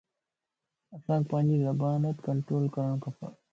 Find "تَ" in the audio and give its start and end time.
2.15-2.17